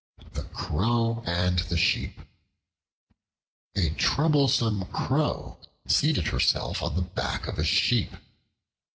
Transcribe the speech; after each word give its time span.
The 0.33 0.45
Crow 0.45 1.21
and 1.27 1.59
the 1.59 1.77
Sheep 1.77 2.21
A 3.75 3.91
TROUBLESOME 3.91 4.85
CROW 4.91 5.59
seated 5.85 6.25
herself 6.29 6.81
on 6.81 6.95
the 6.95 7.03
back 7.03 7.45
of 7.47 7.59
a 7.59 7.63
Sheep. 7.63 8.09